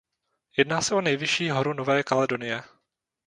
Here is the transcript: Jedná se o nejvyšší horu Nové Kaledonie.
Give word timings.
Jedná 0.57 0.81
se 0.81 0.95
o 0.95 1.01
nejvyšší 1.01 1.49
horu 1.49 1.73
Nové 1.73 2.03
Kaledonie. 2.03 2.63